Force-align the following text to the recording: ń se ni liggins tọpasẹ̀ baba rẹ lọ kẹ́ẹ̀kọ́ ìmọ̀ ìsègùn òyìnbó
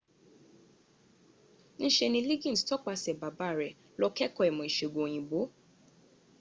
ń 1.81 1.85
se 1.95 2.05
ni 2.11 2.21
liggins 2.29 2.61
tọpasẹ̀ 2.67 3.19
baba 3.21 3.47
rẹ 3.59 3.69
lọ 3.99 4.07
kẹ́ẹ̀kọ́ 4.17 4.47
ìmọ̀ 4.49 4.67
ìsègùn 4.71 5.03
òyìnbó 5.05 5.39